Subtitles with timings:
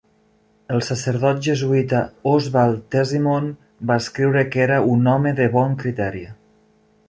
[0.75, 1.99] El sacerdot jesuïta
[2.33, 3.53] Oswald Tesimond
[3.91, 6.27] va escriure que era "un home de bon criteri.